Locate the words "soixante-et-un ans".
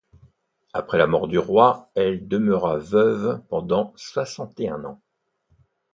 3.97-5.01